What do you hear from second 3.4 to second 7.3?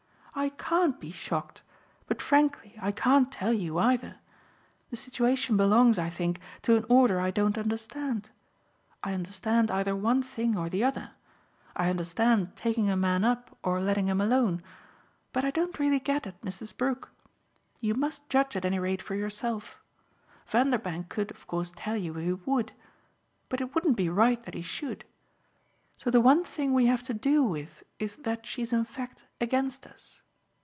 you either. The situation belongs, I think, to an order